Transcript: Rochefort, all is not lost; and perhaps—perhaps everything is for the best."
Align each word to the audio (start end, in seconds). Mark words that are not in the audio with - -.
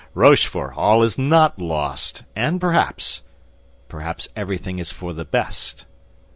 Rochefort, 0.15 0.73
all 0.75 1.03
is 1.03 1.19
not 1.19 1.59
lost; 1.59 2.23
and 2.35 2.59
perhaps—perhaps 2.59 4.29
everything 4.35 4.79
is 4.79 4.89
for 4.89 5.13
the 5.13 5.25
best." 5.25 5.85